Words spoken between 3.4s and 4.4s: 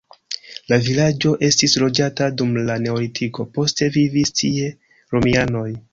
poste vivis